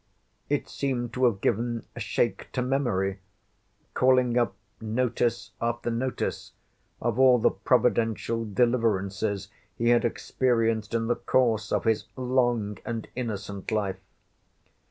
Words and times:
It 0.49 0.67
seemed 0.67 1.13
to 1.13 1.25
have 1.25 1.41
given 1.41 1.85
a 1.95 1.99
shake 1.99 2.51
to 2.53 2.63
memory, 2.63 3.19
calling 3.93 4.35
up 4.35 4.55
notice 4.81 5.51
after 5.61 5.91
notice, 5.91 6.53
of 6.99 7.19
all 7.19 7.37
the 7.37 7.51
providential 7.51 8.43
deliverances 8.43 9.49
he 9.77 9.89
had 9.89 10.03
experienced 10.03 10.95
in 10.95 11.05
the 11.05 11.17
course 11.17 11.71
of 11.71 11.83
his 11.83 12.05
long 12.15 12.79
and 12.83 13.07
innocent 13.15 13.69
life. 13.71 13.99